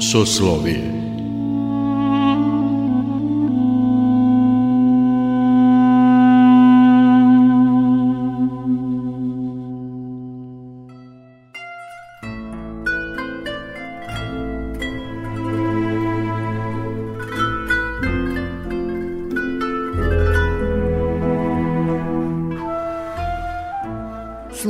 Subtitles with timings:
[0.00, 1.05] Soslovije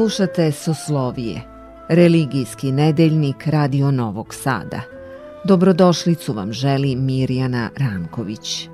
[0.07, 1.43] Slušate Soslovije,
[1.89, 4.81] religijski nedeljnik Radio Novog Sada.
[5.45, 8.69] Dobrodošlicu vam želi Mirjana Ranković.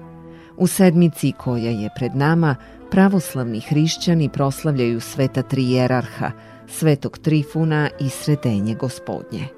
[0.56, 2.56] U sedmici koja je pred nama,
[2.91, 6.30] pravoslavni hrišćani proslavljaju sveta trijerarha,
[6.68, 9.48] svetog Trifuna i sretenje gospodnje.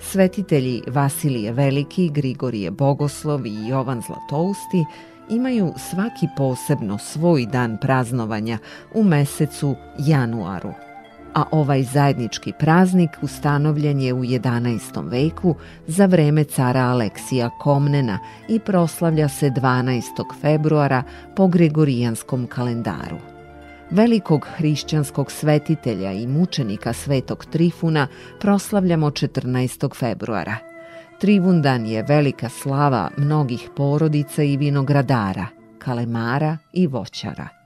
[0.00, 4.84] Svetitelji Vasilije Veliki, Grigorije Bogoslov i Jovan Zlatousti
[5.30, 8.58] imaju svaki posebno svoj dan praznovanja
[8.94, 10.72] u mesecu januaru–
[11.34, 15.10] a ovaj zajednički praznik ustanovljen je u 11.
[15.10, 15.54] veku
[15.86, 20.02] za vreme cara Aleksija Komnena i proslavlja se 12.
[20.40, 21.02] februara
[21.36, 23.16] po Gregorijanskom kalendaru.
[23.90, 28.06] Velikog hrišćanskog svetitelja i mučenika svetog Trifuna
[28.40, 29.96] proslavljamo 14.
[29.96, 30.56] februara.
[31.20, 35.46] Trivundan je velika slava mnogih porodica i vinogradara,
[35.78, 37.48] kalemara i voćara–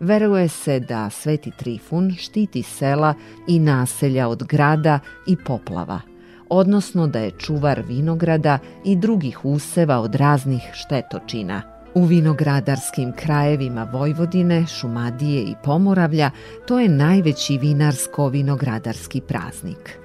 [0.00, 3.14] Veruje se da Sveti Trifun štiti sela
[3.46, 6.00] i naselja od grada i poplava,
[6.48, 11.62] odnosno da je čuvar vinograda i drugih useva od raznih štetočina.
[11.94, 16.30] U vinogradarskim krajevima Vojvodine, Šumadije i Pomoravlja
[16.66, 19.98] to je najveći vinarsko-vinogradarski praznik.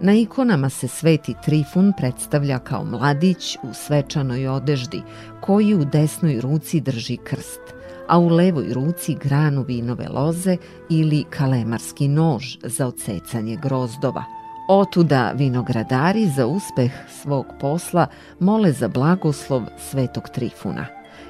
[0.00, 5.02] Na ikonama se Sveti Trifun predstavlja kao mladić u svečanoj odeždi
[5.40, 7.60] koji u desnoj ruci drži krst–
[8.10, 10.56] a u levoj ruci granu vinove loze
[10.88, 14.24] ili kalemarski nož za odsecanje grozdova.
[14.68, 16.92] Otuda vinogradari za uspeh
[17.22, 18.06] svog posla
[18.40, 20.86] mole za blagoslov svetog Trifuna.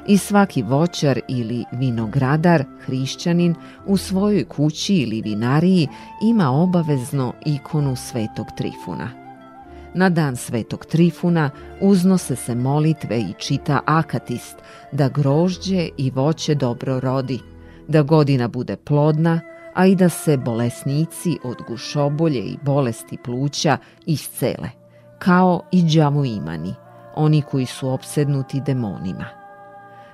[0.07, 3.55] I svaki voćar ili vinogradar, hrišćanin,
[3.87, 5.89] u svojoj kući ili vinariji
[6.23, 9.11] ima obavezno ikonu svetog Trifuna–
[9.95, 14.57] Na dan svetog Trifuna uznose se molitve i čita akatist
[14.93, 17.41] da grožđe i voće dobro rodi,
[17.89, 19.41] da godina bude plodna,
[19.75, 24.71] a i da se bolesnici od gušobolje i bolesti pluća iscele,
[25.19, 26.75] kao i džamu imani,
[27.17, 29.25] oni koji su opsednuti demonima.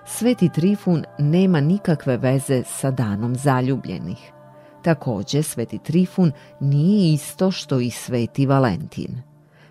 [0.04, 4.32] Sveti Trifun nema nikakve veze sa danom zaljubljenih.
[4.82, 9.22] Takođe, Sveti Trifun nije isto što i Sveti Valentin–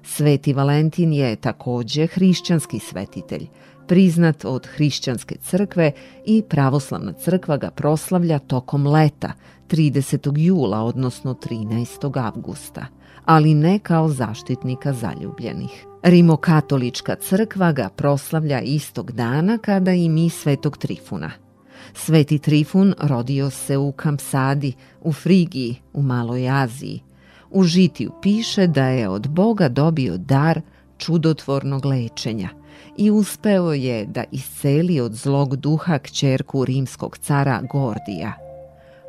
[0.07, 3.47] Sveti Valentin je takođe hrišćanski svetitelj,
[3.87, 5.91] priznat od hrišćanske crkve
[6.25, 9.31] i pravoslavna crkva ga proslavlja tokom leta,
[9.69, 10.37] 30.
[10.37, 12.25] jula, odnosno 13.
[12.25, 12.85] avgusta,
[13.25, 15.85] ali ne kao zaštitnika zaljubljenih.
[16.03, 21.31] Rimokatolička crkva ga proslavlja istog dana kada i mi svetog Trifuna.
[21.93, 27.01] Sveti Trifun rodio se u Kampsadi, u Frigiji, u Maloj Aziji,
[27.55, 30.61] U žitiju piše da je od Boga dobio dar
[30.97, 32.49] čudotvornog lečenja
[32.97, 38.33] i uspeo je da isceli od zlog duha kćerku rimskog cara Gordija.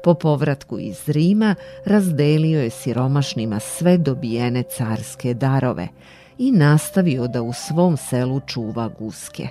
[0.05, 1.55] Po povratku iz Rima
[1.85, 5.89] razdelio je siromašnima sve dobijene carske darove
[6.39, 9.49] i nastavio da u svom selu čuva guske.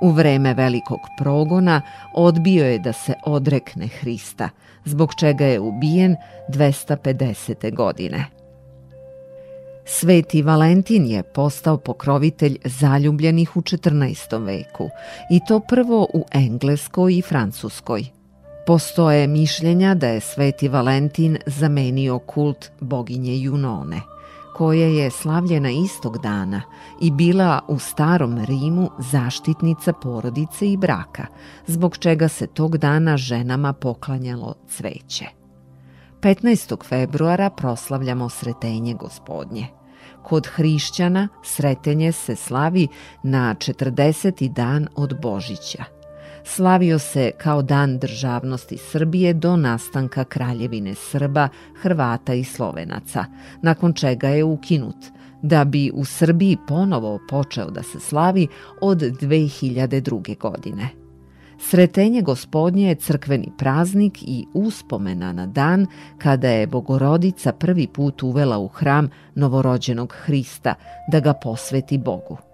[0.00, 1.82] U vreme velikog progona
[2.14, 4.48] odbio je da se odrekne Hrista,
[4.84, 6.16] zbog čega je ubijen
[6.48, 7.74] 250.
[7.74, 8.24] godine.
[9.84, 14.44] Sveti Valentin je postao pokrovitelj zaljubljenih u 14.
[14.44, 14.88] veku
[15.30, 18.04] i to prvo u Engleskoj i Francuskoj.
[18.66, 24.00] Postoje mišljenja da je Sveti Valentin zamenio kult boginje Junone–
[24.58, 26.62] koja je slavljena istog dana
[27.00, 31.26] i bila u starom Rimu zaštitnica porodice i braka,
[31.66, 35.24] zbog čega se tog dana ženama poklanjalo cveće.
[36.20, 36.84] 15.
[36.84, 39.66] februara proslavljamo Sretenje gospodnje.
[40.22, 42.88] Kod hrišćana sretenje se slavi
[43.22, 44.52] na 40.
[44.52, 45.84] dan od Božića–
[46.44, 51.48] slavio se kao dan državnosti Srbije do nastanka Kraljevine Srba,
[51.82, 53.24] Hrvata i Slovenaca,
[53.62, 54.96] nakon čega je ukinut,
[55.42, 58.48] da bi u Srbiji ponovo počeo da se slavi
[58.80, 60.38] od 2002.
[60.38, 60.88] godine.
[61.60, 65.86] Sretenje gospodnje je crkveni praznik i uspomena na dan
[66.18, 70.74] kada je Bogorodica prvi put uvela u hram novorođenog Hrista
[71.12, 72.47] da ga posveti Bogu.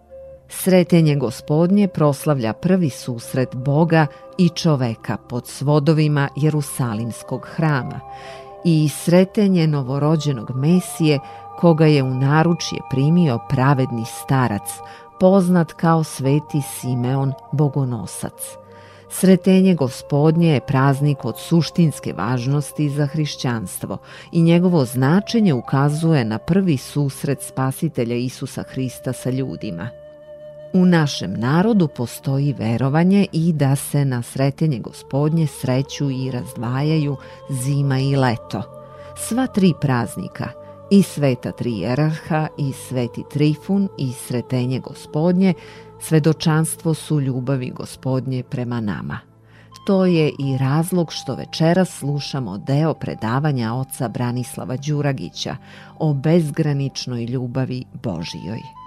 [0.49, 4.06] Sretenje gospodnje proslavlja prvi susret Boga
[4.38, 8.00] i čoveka pod svodovima Jerusalimskog hrama
[8.64, 11.19] i sretenje novorođenog Mesije
[11.58, 14.62] koga je u naručje primio pravedni starac,
[15.20, 18.56] poznat kao sveti Simeon Bogonosac.
[19.11, 23.99] Sretenje gospodnje je praznik od suštinske važnosti za hrišćanstvo
[24.32, 29.88] i njegovo značenje ukazuje na prvi susret spasitelja Isusa Hrista sa ljudima–
[30.76, 37.17] U našem narodu postoji verovanje i da se na sretenje gospodnje sreću i razdvajaju
[37.50, 38.62] zima i leto.
[39.17, 40.49] Sva tri praznika,
[40.91, 45.55] i sveta tri jerarha, i sveti trifun, i sretenje gospodnje,
[46.00, 49.19] svedočanstvo su ljubavi gospodnje prema nama.
[49.87, 55.56] To je i razlog što večeras slušamo deo predavanja oca Branislava Đuragića
[55.99, 58.84] o bezgraničnoj ljubavi Božijoj.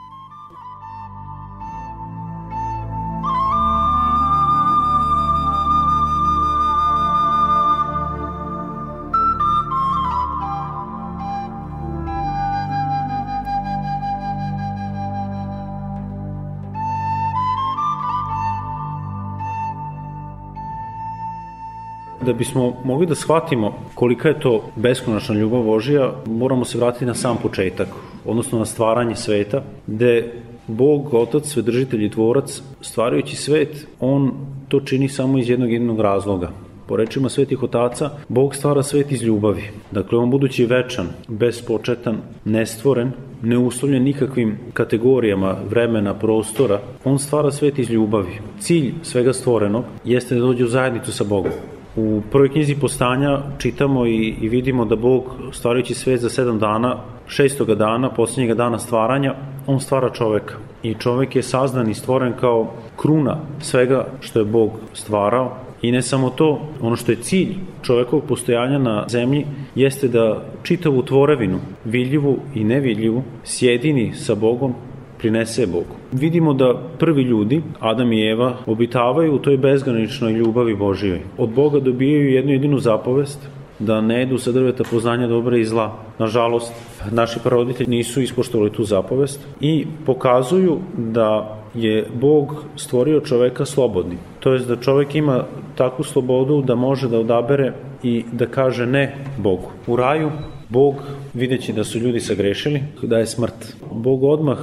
[22.28, 27.14] Da bismo mogli da shvatimo kolika je to beskonačna ljubav Božija, moramo se vratiti na
[27.14, 27.88] sam početak,
[28.26, 30.34] odnosno na stvaranje sveta, gde
[30.68, 34.32] Bog, Otac, Svedržitelj i Tvorac, stvarajući svet, On
[34.68, 36.52] to čini samo iz jednog jednog razloga.
[36.88, 39.64] Po rečima svetih otaca, Bog stvara svet iz ljubavi.
[39.92, 47.90] Dakle, on budući večan, bespočetan, nestvoren, neuslovljen nikakvim kategorijama vremena, prostora, on stvara svet iz
[47.90, 48.40] ljubavi.
[48.60, 51.52] Cilj svega stvorenog jeste da dođe u zajednicu sa Bogom.
[51.98, 56.96] U prvoj knjizi postanja čitamo i, i vidimo da Bog stvarajući svet za sedam dana,
[57.28, 59.36] šestoga dana, poslednjega dana stvaranja,
[59.68, 60.56] on stvara čoveka.
[60.84, 65.58] I čovek je sazdan i stvoren kao kruna svega što je Bog stvarao.
[65.82, 69.46] I ne samo to, ono što je cilj čovekovog postojanja na zemlji
[69.76, 74.74] jeste da čitavu tvorevinu, vidljivu i nevidljivu, sjedini sa Bogom
[75.18, 75.96] prinese Bogu.
[76.12, 81.22] Vidimo da prvi ljudi, Adam i Eva, obitavaju u toj bezgraničnoj ljubavi Božijoj.
[81.38, 83.50] Od Boga dobijaju jednu jedinu zapovest,
[83.80, 85.98] da ne jedu sa drveta poznanja dobra i zla.
[86.20, 86.74] Nažalost,
[87.12, 94.18] naši pravoditelji nisu ispoštovali tu zapovest i pokazuju da je Bog stvorio čoveka slobodnim.
[94.40, 95.44] To je da čovek ima
[95.76, 97.74] takvu slobodu da može da odabere
[98.04, 99.70] i da kaže ne Bogu.
[99.88, 100.32] U raju
[100.70, 100.96] Bog,
[101.34, 103.76] videći da su ljudi sagrešili, da je smrt.
[103.92, 104.58] Bog odmah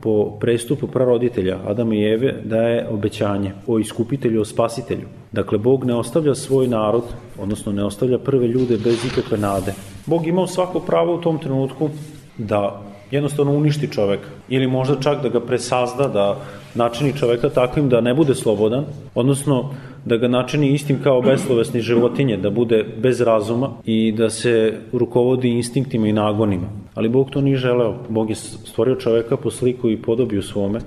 [0.00, 5.06] po prestupu praroditelja Adama i Eve daje obećanje o iskupitelju, o spasitelju.
[5.32, 7.04] Dakle, Bog ne ostavlja svoj narod,
[7.38, 9.74] odnosno ne ostavlja prve ljude bez ikakve nade.
[10.06, 11.90] Bog imao svako pravo u tom trenutku
[12.38, 16.36] da jednostavno uništi čoveka ili možda čak da ga presazda, da
[16.74, 18.84] načini čoveka takvim da ne bude slobodan,
[19.14, 19.74] odnosno
[20.04, 25.48] da ga načini istim kao beslovesni životinje, da bude bez razuma i da se rukovodi
[25.48, 26.68] instinktima i nagonima.
[26.98, 27.94] Ali Bog to nije želeo.
[28.08, 30.80] Bog je stvorio čoveka po sliku i podobiju svome,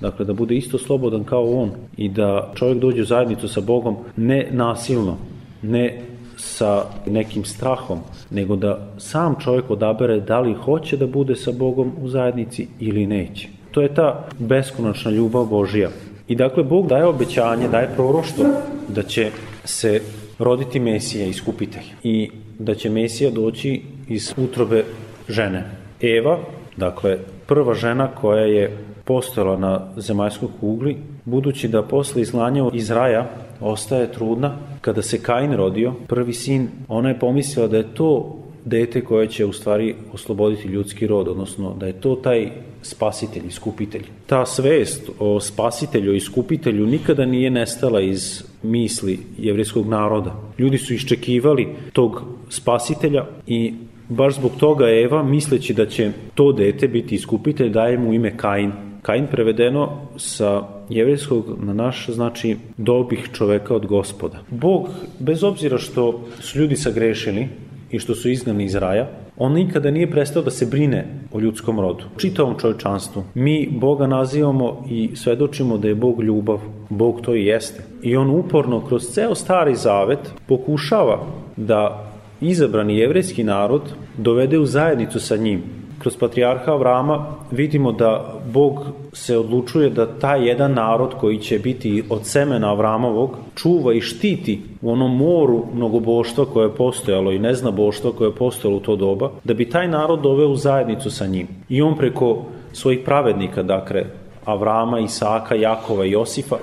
[0.00, 3.96] Dakle, da bude isto slobodan kao on i da čovjek dođe u zajednicu sa Bogom
[4.16, 5.16] ne nasilno,
[5.62, 6.02] ne
[6.36, 7.98] sa nekim strahom,
[8.30, 13.06] nego da sam čovjek odabere da li hoće da bude sa Bogom u zajednici ili
[13.06, 13.48] neće.
[13.70, 15.90] To je ta beskonačna ljubav Božija.
[16.28, 18.44] I dakle, Bog daje obećanje, daje proroštvo
[18.88, 19.30] da će
[19.64, 20.00] se
[20.38, 21.92] roditi Mesija, iskupitelj.
[22.02, 24.84] I da će Mesija doći iz utrobe
[25.28, 25.64] žene.
[26.00, 26.38] Eva,
[26.76, 33.30] dakle, prva žena koja je postojala na zemaljskoj kugli, budući da posle izlanja iz raja
[33.60, 39.04] ostaje trudna, kada se Kain rodio, prvi sin, ona je pomislila da je to dete
[39.04, 42.50] koje će u stvari osloboditi ljudski rod, odnosno da je to taj
[42.82, 44.04] spasitelj, iskupitelj.
[44.26, 50.34] Ta svest o spasitelju i iskupitelju nikada nije nestala iz misli jevrijskog naroda.
[50.58, 53.74] Ljudi su iščekivali tog spasitelja i
[54.08, 58.72] baš zbog toga Eva, misleći da će to dete biti iskupitelj, daje mu ime Kain.
[59.02, 64.38] Kain prevedeno sa jevrijskog na naš znači dobih čoveka od gospoda.
[64.50, 64.88] Bog,
[65.18, 67.48] bez obzira što su ljudi sagrešili,
[67.90, 71.80] i što su izgnani iz raja, on nikada nije prestao da se brine o ljudskom
[71.80, 73.24] rodu, čitavom čovečanstvu.
[73.34, 77.82] Mi Boga nazivamo i svedočimo da je Bog ljubav, Bog to i jeste.
[78.02, 82.07] I on uporno kroz ceo stari zavet pokušava da
[82.40, 83.82] izabrani jevrejski narod
[84.16, 85.62] dovede u zajednicu sa njim,
[85.98, 92.02] kroz patrijarha Avrama vidimo da Bog se odlučuje da taj jedan narod koji će biti
[92.10, 97.70] od semena Avramovog čuva i štiti u onom moru mnogoboštva koje je postojalo i nezna
[97.70, 101.26] boštva koje je postojalo u to doba, da bi taj narod doveo u zajednicu sa
[101.26, 101.48] njim.
[101.68, 104.04] I on preko svojih pravednika, dakle,
[104.44, 106.56] Avrama, Isaka, Jakova i Josifa,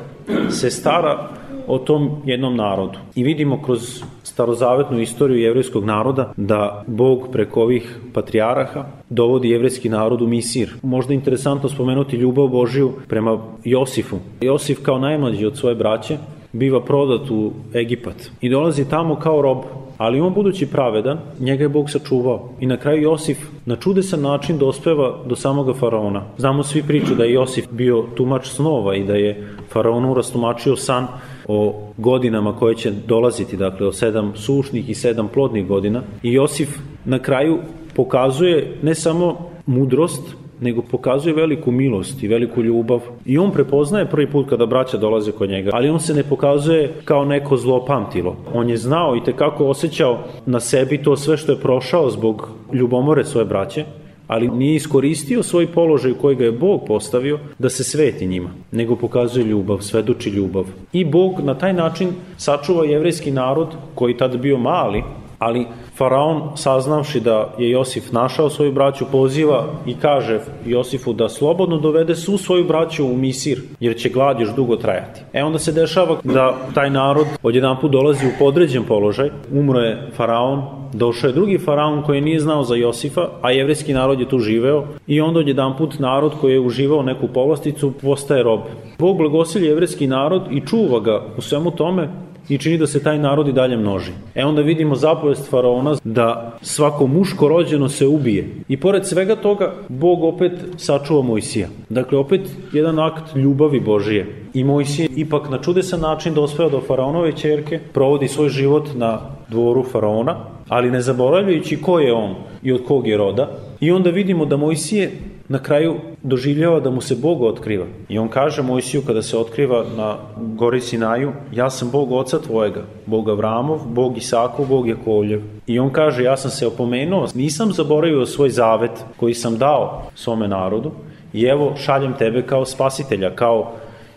[0.49, 1.29] se stara
[1.67, 2.99] o tom jednom narodu.
[3.15, 10.21] I vidimo kroz starozavetnu istoriju jevrijskog naroda da Bog preko ovih patrijaraha dovodi jevrijski narod
[10.21, 10.73] u Misir.
[10.81, 14.17] Možda je interesantno spomenuti ljubav Božiju prema Josifu.
[14.41, 16.17] Josif kao najmlađi od svoje braće
[16.51, 19.57] biva prodat u Egipat i dolazi tamo kao rob
[19.97, 22.49] Ali on budući pravedan, njega je Bog sačuvao.
[22.59, 26.23] I na kraju Josif na čudesan način dospeva do samoga faraona.
[26.37, 31.07] Znamo svi priču da je Josif bio tumač snova i da je faraonu rastumačio san
[31.47, 36.01] o godinama koje će dolaziti, dakle o sedam sušnih i sedam plodnih godina.
[36.23, 37.57] I Josif na kraju
[37.95, 42.99] pokazuje ne samo mudrost, nego pokazuje veliku milost i veliku ljubav.
[43.25, 46.93] I on prepoznaje prvi put kada braća dolaze kod njega, ali on se ne pokazuje
[47.05, 48.35] kao neko zlo pamtilo.
[48.53, 53.23] On je znao i tekako osjećao na sebi to sve što je prošao zbog ljubomore
[53.23, 53.85] svoje braće,
[54.27, 58.49] ali nije iskoristio svoj položaj u koji ga je Bog postavio da se sveti njima,
[58.71, 60.65] nego pokazuje ljubav, svedoči ljubav.
[60.93, 65.03] I Bog na taj način sačuva jevrejski narod koji tad bio mali,
[65.39, 65.65] ali
[65.97, 72.15] Faraon, saznavši da je Josif našao svoju braću, poziva i kaže Josifu da slobodno dovede
[72.15, 75.21] svu svoju braću u Misir, jer će glad još dugo trajati.
[75.33, 80.11] E onda se dešava da taj narod odjedan put dolazi u podređen položaj, umro je
[80.15, 84.39] Faraon, došao je drugi faraon koji nije znao za Josifa, a jevrijski narod je tu
[84.39, 88.59] živeo i onda odjedan put narod koji je uživao neku povlasticu postaje rob.
[88.99, 92.09] Bog blagosilje jevrijski narod i čuva ga u svemu tome
[92.49, 94.11] i čini da se taj narod i dalje množi.
[94.35, 98.47] E onda vidimo zapovest faraona da svako muško rođeno se ubije.
[98.67, 101.67] I pored svega toga, Bog opet sačuva Mojsija.
[101.89, 102.41] Dakle, opet
[102.73, 104.25] jedan akt ljubavi Božije.
[104.53, 109.83] I Mojsije ipak na čudesan način dospeo do faraonove čerke, provodi svoj život na dvoru
[109.83, 110.35] faraona,
[110.69, 113.51] ali ne zaboravljajući ko je on i od kog je roda.
[113.79, 115.11] I onda vidimo da Mojsije
[115.47, 117.85] na kraju doživljava da mu se Bog otkriva.
[118.09, 122.81] I on kaže Mojsiju kada se otkriva na gori Sinaju, ja sam Bog oca tvojega,
[123.05, 125.41] Bog Avramov, Bog Isakov, Bog Jakovljev.
[125.67, 130.47] I on kaže, ja sam se opomenuo, nisam zaboravio svoj zavet koji sam dao svome
[130.47, 130.91] narodu
[131.33, 133.71] i evo šaljem tebe kao spasitelja, kao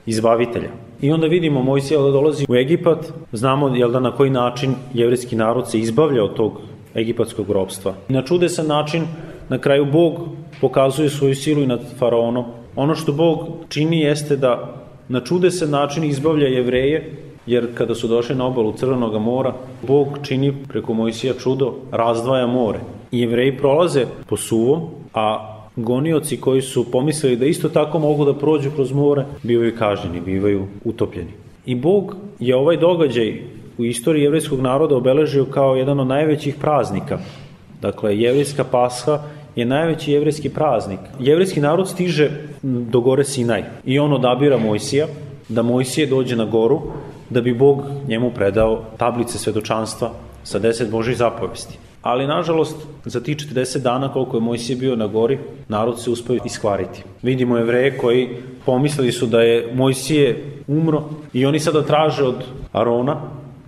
[0.07, 0.71] izbavitelja.
[1.01, 5.37] I onda vidimo Mojsija da dolazi u Egipat, znamo jel da na koji način jevrijski
[5.37, 6.61] narod se izbavlja od tog
[6.97, 7.95] egipatskog robstva.
[8.09, 9.07] Na čudesan način
[9.49, 10.15] na kraju Bog
[10.61, 12.45] pokazuje svoju silu i nad faraonom.
[12.77, 14.75] Ono što Bog čini jeste da
[15.09, 17.13] na čudesan način izbavlja jevreje,
[17.47, 19.53] jer kada su došli na obalu Crvenog mora,
[19.87, 22.79] Bog čini preko Mojsija čudo, razdvaja more.
[23.13, 24.81] Jevreji prolaze po suvom,
[25.15, 30.21] a gonioci koji su pomislili da isto tako mogu da prođu kroz more, bivaju kažnjeni,
[30.21, 31.31] bivaju utopljeni.
[31.67, 33.43] I Bog je ovaj događaj
[33.79, 37.19] u istoriji jevrejskog naroda obeležio kao jedan od najvećih praznika.
[37.81, 39.23] Dakle, jevrejska pasha
[39.59, 41.01] je najveći jevrejski praznik.
[41.21, 42.31] Jevrejski narod stiže
[42.63, 45.07] do gore Sinaj i on odabira Mojsija,
[45.49, 46.83] da Mojsije dođe na goru,
[47.31, 50.11] da bi Bog njemu predao tablice svedočanstva
[50.45, 51.79] sa deset Božih zapovesti.
[52.03, 55.39] Ali, nažalost, za ti 40 dana koliko je Mojsije bio na gori,
[55.69, 57.03] narod se uspeo iskvariti.
[57.23, 58.29] Vidimo jevreje koji
[58.67, 63.21] pomislili su da je Mojsije umro i oni sada traže od Arona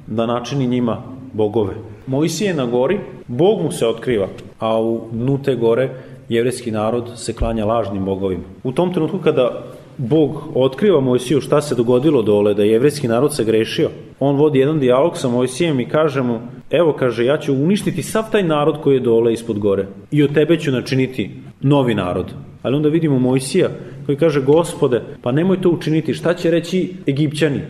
[0.06, 1.74] da načini njima bogove.
[2.06, 4.28] Mojsije na gori, Bog mu se otkriva,
[4.58, 5.90] a u dnu te gore
[6.28, 8.42] jevreski narod se klanja lažnim bogovima.
[8.64, 9.62] U tom trenutku kada
[9.98, 13.90] Bog otkriva Mojsiju šta se dogodilo dole, da je jevreski narod se grešio,
[14.20, 16.40] on vodi jedan dijalog sa Mojsijem i kaže mu,
[16.70, 20.34] evo kaže, ja ću uništiti sav taj narod koji je dole ispod gore i od
[20.34, 21.30] tebe ću načiniti
[21.60, 22.34] novi narod.
[22.62, 23.68] Ali onda vidimo Mojsija
[24.06, 27.60] koji kaže, gospode, pa nemoj to učiniti, šta će reći Egipćani?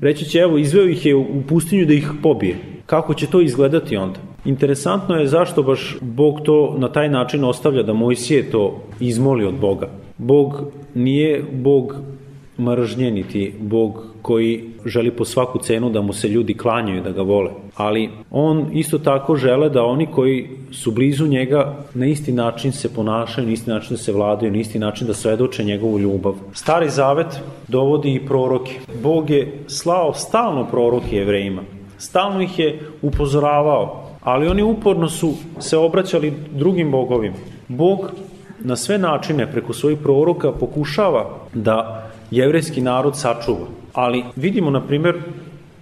[0.00, 2.56] Reći će, evo, izveo ih je u pustinju da ih pobije.
[2.90, 4.18] Kako će to izgledati onda?
[4.44, 9.54] Interesantno je zašto baš Bog to na taj način ostavlja da Mojsije to izmoli od
[9.54, 9.88] Boga.
[10.18, 10.62] Bog
[10.94, 11.94] nije Bog
[12.58, 17.22] mržnje, niti Bog koji želi po svaku cenu da mu se ljudi klanjaju, da ga
[17.22, 17.50] vole.
[17.76, 22.94] Ali on isto tako žele da oni koji su blizu njega na isti način se
[22.94, 26.34] ponašaju, na isti način da se vladaju, na isti način da svedoče njegovu ljubav.
[26.52, 28.80] Stari zavet dovodi i proroke.
[29.02, 31.62] Bog je slao stalno proroke jevrejima.
[32.00, 37.36] Stalno ih je upozoravao, ali oni uporno su se obraćali drugim bogovima.
[37.68, 38.10] Bog
[38.60, 43.66] na sve načine preko svojih proroka pokušava da jevrejski narod sačuva.
[43.92, 45.16] Ali vidimo, na primjer,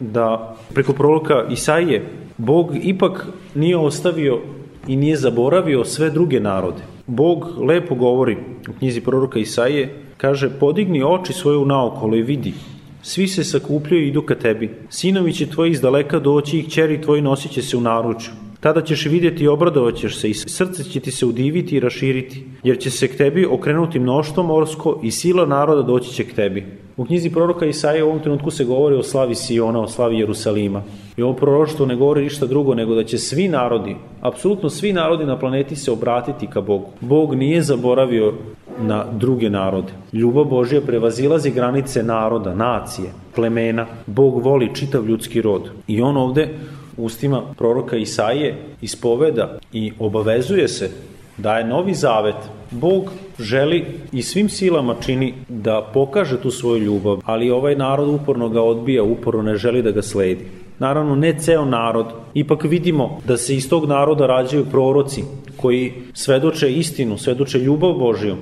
[0.01, 2.05] da preko proroka Isaije
[2.39, 4.41] Bog ipak nije ostavio
[4.87, 6.83] i nije zaboravio sve druge narode.
[7.07, 8.37] Bog lepo govori
[8.69, 12.55] u knjizi proroka Isaije, kaže, podigni oči svoje naokolo i vidi,
[13.03, 14.71] svi se sakupljaju i idu ka tebi.
[14.91, 18.31] Sinovi će tvoji iz daleka doći i kćeri tvoji nosit će se u naručju.
[18.61, 22.79] Tada ćeš vidjeti i obradovaćeš se i srce će ti se udiviti i raširiti, jer
[22.79, 26.65] će se k tebi okrenuti mnoštvo morsko i sila naroda doći će k tebi.
[26.97, 30.83] U knjizi proroka Isaija u ovom trenutku se govori o slavi Siona, o slavi Jerusalima.
[31.17, 35.25] I ovo proroštvo ne govori ništa drugo nego da će svi narodi, apsolutno svi narodi
[35.25, 36.91] na planeti se obratiti ka Bogu.
[37.01, 38.35] Bog nije zaboravio
[38.81, 39.93] na druge narode.
[40.13, 43.87] Ljubav Božja prevazilazi granice naroda, nacije, plemena.
[44.07, 45.71] Bog voli čitav ljudski rod.
[45.87, 46.49] I on ovde
[46.97, 50.91] ustima proroka Isaije ispoveda i obavezuje se
[51.37, 52.37] daje novi zavet.
[52.71, 58.49] Bog želi i svim silama čini da pokaže tu svoju ljubav, ali ovaj narod uporno
[58.49, 60.45] ga odbija, uporno ne želi da ga sledi.
[60.79, 62.07] Naravno, ne ceo narod.
[62.35, 65.25] Ipak vidimo da se iz tog naroda rađaju proroci
[65.57, 68.37] koji svedoče istinu, svedoče ljubav Božiju.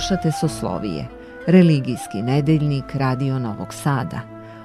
[0.00, 1.06] Slušate Soslovije,
[1.46, 4.20] religijski nedeljnik Radio Novog Sada.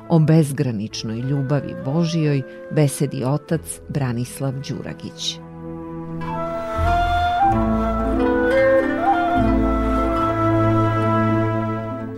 [0.10, 5.39] O bezgraničnoj ljubavi Božijoj besedi otac Branislav Đuragić.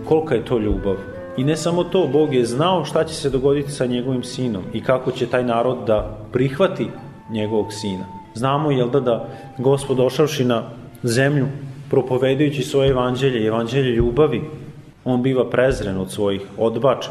[0.08, 0.96] Kolika je to ljubav?
[1.36, 4.82] I ne samo to, Bog je znao šta će se dogoditi sa njegovim sinom i
[4.82, 6.90] kako će taj narod da prihvati
[7.30, 8.04] njegovog sina.
[8.34, 9.28] Znamo, jel da, da
[9.58, 10.62] gospod došavši na
[11.02, 11.46] zemlju
[11.90, 14.42] propovedajući svoje evanđelje, evanđelje ljubavi,
[15.04, 17.10] on biva prezren od svojih odbača.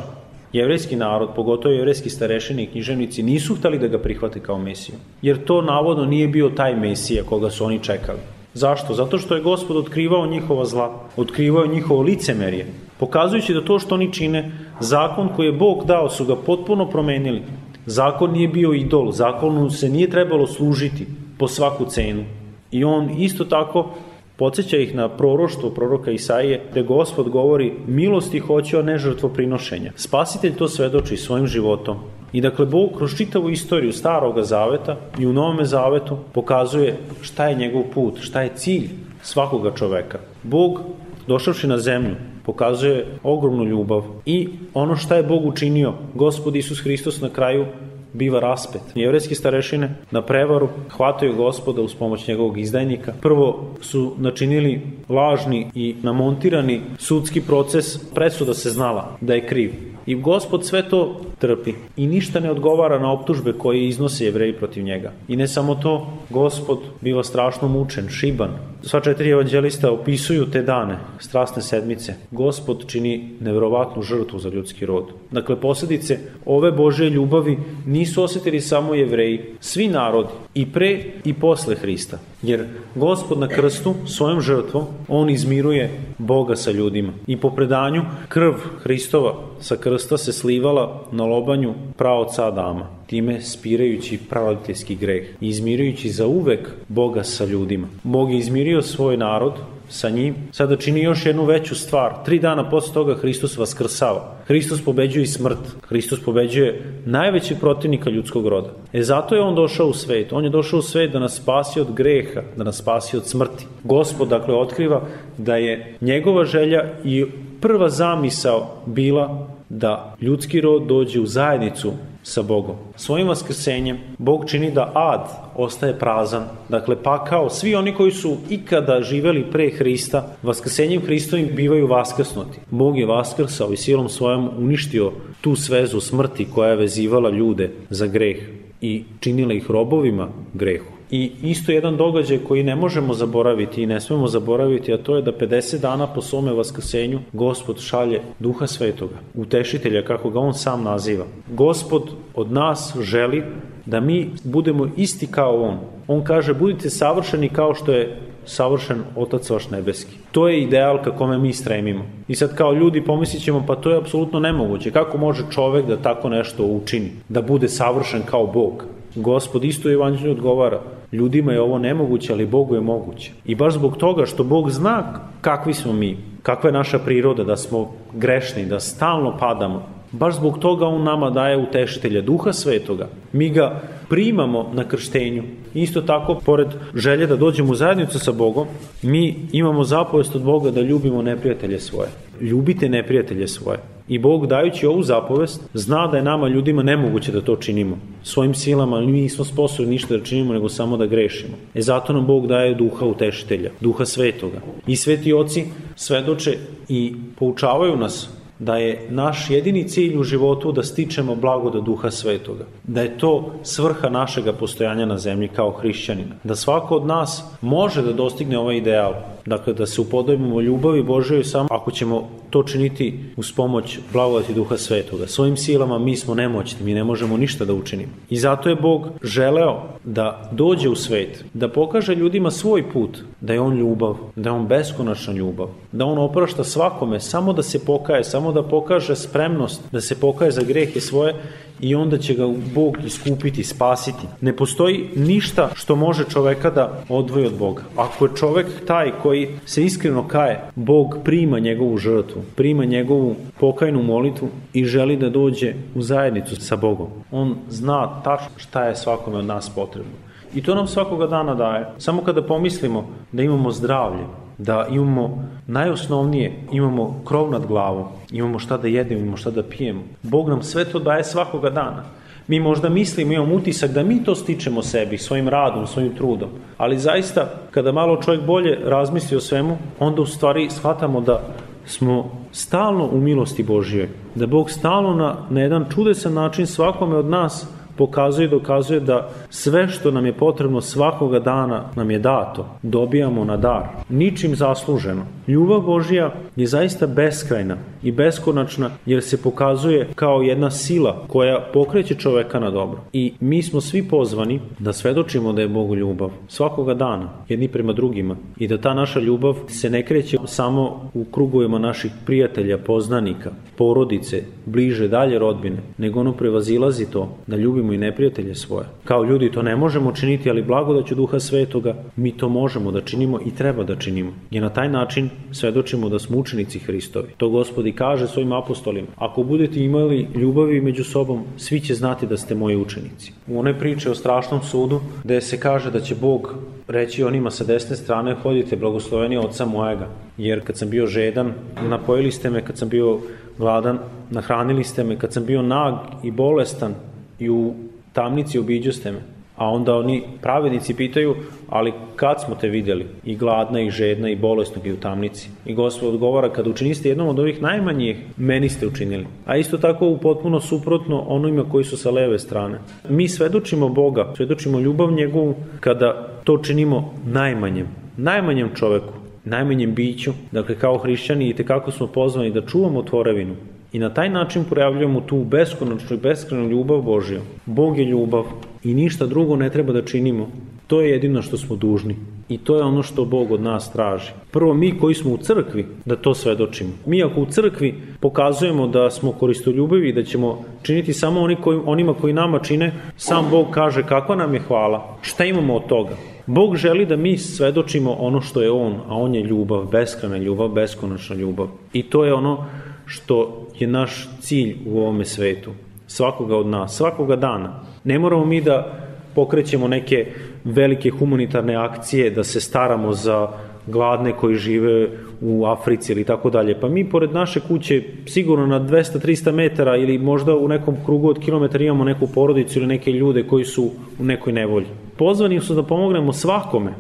[0.54, 5.44] Jevrejski narod, pogotovo jevrejski starešini i književnici, nisu hteli da ga prihvate kao mesiju, jer
[5.46, 8.20] to navodno nije bio taj mesija koga su oni čekali.
[8.54, 8.94] Zašto?
[8.94, 10.88] Zato što je gospod otkrivao njihova zla,
[11.18, 12.66] otkrivao njihovo licemerje,
[13.00, 17.42] pokazujući da to što oni čine, zakon koji je Bog dao su ga potpuno promenili.
[17.86, 21.06] Zakon nije bio idol, zakonu se nije trebalo služiti
[21.38, 22.24] po svaku cenu.
[22.72, 23.90] I on isto tako
[24.38, 29.92] Podseća ih na proroštvo proroka Isaije, gde gospod govori milosti hoće, a ne žrtvo prinošenja.
[29.96, 31.98] Spasitelj to svedoči svojim životom.
[32.34, 37.56] I dakle, Bog kroz čitavu istoriju staroga zaveta i u novome zavetu pokazuje šta je
[37.56, 38.90] njegov put, šta je cilj
[39.22, 40.20] svakoga čoveka.
[40.44, 40.80] Bog,
[41.28, 47.22] došavši na zemlju, pokazuje ogromnu ljubav i ono šta je Bog učinio, gospod Isus Hristos
[47.22, 47.66] na kraju
[48.14, 48.82] biva raspet.
[48.96, 53.14] Jevrejski starešine na prevaru hvataju gospoda uz pomoć njegovog izdajnika.
[53.22, 59.74] Prvo su načinili lažni i namontirani sudski proces, presuda se znala da je kriv.
[60.06, 64.84] I gospod sve to trpi i ništa ne odgovara na optužbe koje iznose jevreji protiv
[64.84, 65.12] njega.
[65.28, 68.50] I ne samo to, gospod biva strašno mučen, šiban.
[68.82, 72.14] Sva četiri evanđelista opisuju te dane, strasne sedmice.
[72.32, 75.06] Gospod čini nevrovatnu žrtvu za ljudski rod.
[75.32, 81.76] Dakle, posljedice ove Božje ljubavi nisu osetili samo jevreji, svi narodi, i pre i posle
[81.76, 82.20] Hrista.
[82.42, 87.14] Jer gospod na krstu svojom žrtvom, on izmiruje Boga sa ljudima.
[87.28, 94.20] I po predanju krv Hristova sa krsta se slivala na lobanju praoca Adama, time spirajući
[94.30, 97.88] pravoditeljski greh izmirujući za uvek Boga sa ljudima.
[98.04, 99.54] Bog je izmirio svoj narod
[99.90, 102.14] sa njim, sada čini još jednu veću stvar.
[102.26, 104.36] Tri dana posle toga Hristos vaskrsava.
[104.46, 105.60] Hristos pobeđuje i smrt.
[105.88, 108.70] Hristos pobeđuje najveći protivnika ljudskog roda.
[108.94, 110.34] E zato je on došao u svet.
[110.34, 113.66] On je došao u svet da nas spasi od greha, da nas spasi od smrti.
[113.84, 115.02] Gospod, dakle, otkriva
[115.38, 117.26] da je njegova želja i
[117.62, 121.92] prva zamisao bila da ljudski rod dođe u zajednicu
[122.24, 122.76] sa Bogom.
[122.96, 129.02] Svojim vaskrsenjem Bog čini da ad ostaje prazan, dakle pakao, svi oni koji su ikada
[129.02, 132.60] živeli pre Hrista, vaskrsenjem Hristovim bivaju vaskrsnuti.
[132.70, 138.08] Bog je vaskrsao i silom svojom uništio tu svezu smrti koja je vezivala ljude za
[138.08, 138.38] greh
[138.82, 140.97] i činila ih robovima grehu.
[141.12, 145.22] I isto jedan događaj koji ne možemo zaboraviti i ne smemo zaboraviti, a to je
[145.22, 150.84] da 50 dana po svome vaskrsenju Gospod šalje Duha Svetoga, utešitelja kako ga on sam
[150.84, 151.26] naziva.
[151.50, 152.04] Gospod
[152.36, 153.44] od nas želi
[153.86, 155.78] da mi budemo isti kao on.
[156.08, 160.18] On kaže budite savršeni kao što je savršen Otac vaš nebeski.
[160.32, 162.06] To je ideal ka kome mi stremimo.
[162.28, 164.92] I sad kao ljudi pomislit ćemo pa to je apsolutno nemoguće.
[164.92, 167.12] Kako može čovek da tako nešto učini?
[167.30, 168.84] Da bude savršen kao Bog?
[169.16, 173.32] Gospod isto u evanđelju odgovara, ljudima je ovo nemoguće, ali Bogu je moguće.
[173.46, 177.58] I baš zbog toga što Bog zna kakvi smo mi, kakva je naša priroda, da
[177.58, 183.08] smo grešni, da stalno padamo, baš zbog toga On nama daje utešitelja Duha Svetoga.
[183.34, 185.44] Mi ga primamo na krštenju.
[185.74, 188.68] Isto tako, pored želje da dođemo u zajednicu sa Bogom,
[189.02, 192.10] mi imamo zapovest od Boga da ljubimo neprijatelje svoje.
[192.42, 193.97] Ljubite neprijatelje svoje.
[194.08, 197.98] I Bog dajući ovu zapovest zna da je nama ljudima nemoguće da to činimo.
[198.24, 201.54] Svojim silama mi nismo sposobni ništa da činimo nego samo da grešimo.
[201.76, 204.62] E zato nam Bog daje duha utešitelja, duha svetoga.
[204.88, 205.66] I sveti oci
[205.96, 206.58] svedoče
[206.90, 212.66] i poučavaju nas da je naš jedini cilj u životu da stičemo blagoda duha svetoga.
[212.84, 216.36] Da je to svrha našega postojanja na zemlji kao hrišćanina.
[216.44, 219.14] Da svako od nas može da dostigne ovaj ideal.
[219.48, 224.78] Dakle, da se upodobimo ljubavi Božoj samo ako ćemo to činiti uz pomoć blagodati duha
[224.78, 225.28] svetoga.
[225.28, 228.12] Svojim silama mi smo nemoćni, mi ne možemo ništa da učinimo.
[228.30, 233.54] I zato je Bog želeo da dođe u svet, da pokaže ljudima svoj put, da
[233.54, 237.86] je on ljubav, da je on beskonačna ljubav, da on oprašta svakome samo da se
[237.86, 241.36] pokaje, samo da pokaže spremnost da se pokaje za grehe svoje
[241.80, 244.28] i onda će ga Bog iskupiti, spasiti.
[244.42, 247.84] Ne postoji ništa što može čoveka da odvoji od Boga.
[247.96, 254.04] Ako je čovek taj koji se iskreno kaje, Bog prima njegovu žrtvu, prima njegovu pokajnu
[254.04, 257.08] molitvu i želi da dođe u zajednicu sa Bogom.
[257.32, 260.12] On zna tačno šta je svakome od nas potrebno.
[260.56, 261.86] I to nam svakoga dana daje.
[261.98, 264.24] Samo kada pomislimo da imamo zdravlje,
[264.58, 270.02] da imamo najosnovnije, imamo krov nad glavom, imamo šta da jedemo, imamo šta da pijemo.
[270.24, 272.04] Bog nam sve to daje svakoga dana.
[272.48, 276.50] Mi možda mislimo, imamo utisak da mi to stičemo sebi, svojim radom, svojim trudom.
[276.78, 281.42] Ali zaista, kada malo čovjek bolje razmisli o svemu, onda u stvari shvatamo da
[281.86, 284.10] smo stalno u milosti Božije.
[284.36, 287.68] Da Bog stalno na, na jedan čudesan način svakome od nas
[287.98, 293.46] pokazuje i dokazuje da sve što nam je potrebno svakoga dana nam je dato, dobijamo
[293.46, 295.26] na dar, ničim zasluženo.
[295.48, 302.16] Ljubav Božija je zaista beskrajna i beskonačna jer se pokazuje kao jedna sila koja pokreće
[302.16, 303.00] čoveka na dobro.
[303.14, 307.94] I mi smo svi pozvani da svedočimo da je Bog ljubav svakoga dana, jedni prema
[307.94, 313.52] drugima i da ta naša ljubav se ne kreće samo u krugovima naših prijatelja, poznanika,
[313.78, 318.86] porodice, bliže, dalje rodbine, nego ono prevazilazi to da ljubimo i neprijatelje svoje.
[319.04, 323.40] Kao ljudi to ne možemo činiti, ali blagodaću Duha Svetoga mi to možemo da činimo
[323.46, 324.32] i treba da činimo.
[324.52, 327.28] I na taj način svedočimo da smo učenici Hristovi.
[327.38, 329.08] To gospodi kaže svojim apostolima.
[329.16, 333.34] Ako budete imali ljubavi među sobom, svi će znati da ste moji učenici.
[333.48, 336.56] U one priče o strašnom sudu, gde se kaže da će Bog
[336.88, 341.54] reći onima sa desne strane, hodite blagosloveni oca mojega, jer kad sam bio žedan,
[341.90, 343.20] napojili ste me, kad sam bio
[343.58, 346.96] gladan, nahranili ste me, kad sam bio nag i bolestan
[347.40, 347.74] i u
[348.14, 349.20] tamnici obiđu ste me.
[349.58, 351.36] A onda oni pravednici pitaju,
[351.70, 353.06] ali kad smo te videli?
[353.26, 355.50] I gladna, i žedna, i bolesnog, i u tamnici.
[355.66, 359.26] I gospod odgovara, kad učiniste jednom od ovih najmanjih, meni ste učinili.
[359.46, 362.80] A isto tako u potpuno suprotno onima koji su sa leve strane.
[363.10, 369.14] Mi svedočimo Boga, svedočimo ljubav njegovu kada to činimo najmanjem, najmanjem čoveku,
[369.46, 373.56] najmanjem biću, dakle kao hrišćani i tekako smo pozvani da čuvamo tvorevinu,
[373.94, 377.42] I na taj način projavljujemo tu beskonačnu i beskrenu ljubav Božja.
[377.66, 378.44] Bog je ljubav
[378.84, 380.50] i ništa drugo ne treba da činimo.
[380.88, 382.16] To je jedino što smo dužni.
[382.50, 384.32] I to je ono što Bog od nas traži.
[384.52, 386.90] Prvo mi koji smo u crkvi da to svedočimo.
[387.06, 392.14] Mi ako u crkvi pokazujemo da smo koristoljubivi da ćemo činiti samo oni koji, onima
[392.14, 396.16] koji nama čine, sam Bog kaže kakva nam je hvala, šta imamo od toga.
[396.46, 400.70] Bog želi da mi svedočimo ono što je On, a On je ljubav, beskrana ljubav,
[400.70, 401.68] beskonačna ljubav.
[401.94, 402.66] I to je ono
[403.08, 405.72] što je naš cilj u ovome svetu.
[406.08, 407.80] Svakoga od nas, svakoga dana.
[408.04, 410.26] Ne moramo mi da pokrećemo neke
[410.64, 413.48] velike humanitarne akcije, da se staramo za
[413.88, 415.10] gladne koji žive
[415.42, 416.80] u Africi ili tako dalje.
[416.80, 421.40] Pa mi pored naše kuće sigurno na 200-300 metara ili možda u nekom krugu od
[421.40, 424.88] kilometara imamo neku porodicu ili neke ljude koji su u nekoj nevolji.
[425.18, 426.94] Pozvani su da pomognemo svakome.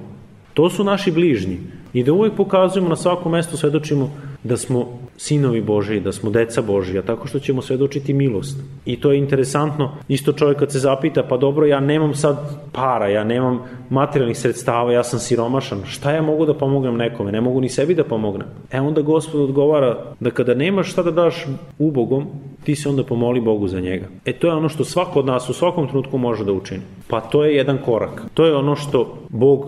[0.53, 1.57] To su naši bližnji.
[1.93, 4.11] I da uvek pokazujemo na svakom mestu, svedočimo
[4.43, 8.59] da smo sinovi Božiji, da smo deca Božija, tako što ćemo svedočiti milost.
[8.85, 12.37] I to je interesantno, isto čovjek kad se zapita, pa dobro, ja nemam sad
[12.71, 17.41] para, ja nemam materijalnih sredstava, ja sam siromašan, šta ja mogu da pomognem nekome, ne
[17.41, 18.47] mogu ni sebi da pomognem.
[18.71, 21.45] E onda gospod odgovara da kada nemaš šta da daš
[21.79, 22.25] ubogom,
[22.63, 24.05] ti se onda pomoli Bogu za njega.
[24.25, 26.81] E to je ono što svako od nas u svakom trenutku može da učini.
[27.07, 28.23] Pa to je jedan korak.
[28.33, 29.65] To je ono što Bog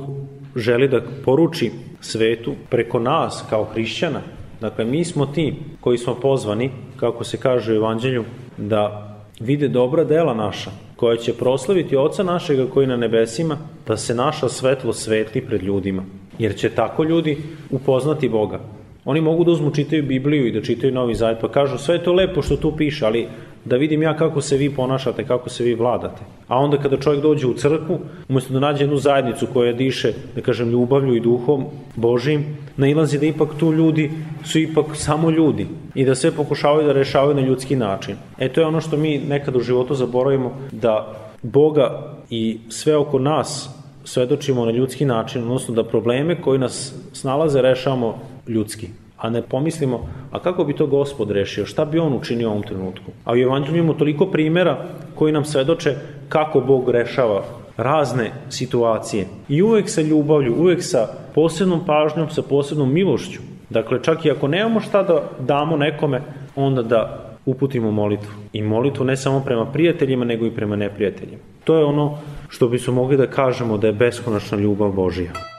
[0.56, 4.22] želi da poruči svetu preko nas kao hrišćana,
[4.62, 8.24] Dakle, mi smo ti koji smo pozvani, kako se kaže u Evanđelju,
[8.58, 9.06] da
[9.40, 14.50] vide dobra dela naša, koja će proslaviti Oca našega koji na nebesima, da se naša
[14.50, 16.04] svetlo svetli pred ljudima.
[16.40, 17.38] Jer će tako ljudi
[17.72, 18.60] upoznati Boga.
[19.06, 22.04] Oni mogu da uzmu čitaju Bibliju i da čitaju Novi Zavjet, pa kažu sve je
[22.04, 23.28] to lepo što tu piše, ali
[23.66, 26.22] da vidim ja kako se vi ponašate, kako se vi vladate.
[26.48, 30.42] A onda kada čovjek dođe u crkvu, umesto da nađe jednu zajednicu koja diše, da
[30.42, 34.12] kažem, ljubavlju i duhom Božim, nailazi da ipak tu ljudi
[34.44, 38.16] su ipak samo ljudi i da sve pokušavaju da rešavaju na ljudski način.
[38.38, 43.20] E to je ono što mi nekad u životu zaboravimo, da Boga i sve oko
[43.20, 43.70] nas
[44.04, 48.88] svedočimo na ljudski način, odnosno da probleme koji nas snalaze rešavamo ljudski
[49.20, 52.64] a ne pomislimo, a kako bi to gospod rešio, šta bi on učinio u ovom
[52.64, 53.12] trenutku.
[53.26, 55.96] A u Evanđelju imamo toliko primera koji nam svedoče
[56.30, 57.44] kako Bog rešava
[57.78, 59.26] razne situacije.
[59.50, 63.40] I uvek sa ljubavlju, uvek sa posebnom pažnjom, sa posebnom milošću.
[63.70, 66.22] Dakle, čak i ako nemamo šta da damo nekome,
[66.56, 68.32] onda da uputimo molitvu.
[68.54, 71.42] I molitvu ne samo prema prijateljima, nego i prema neprijateljima.
[71.64, 72.18] To je ono
[72.50, 75.59] što bi smo mogli da kažemo da je beskonačna ljubav Božija.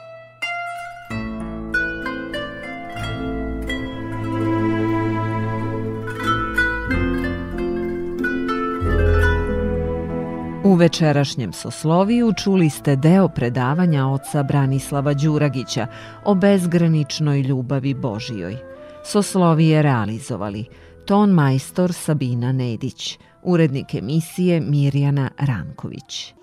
[10.63, 15.87] U večerašnjem Sosloviju čuli ste deo predavanja oca Branislava Đuragića
[16.25, 18.57] o bezgraničnoj ljubavi Božijoj.
[19.05, 20.65] Soslovije realizovali
[21.05, 26.33] ton majstor Sabina Nedić, urednik emisije Mirjana Ranković.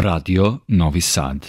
[0.00, 1.38] Radio Novi Sad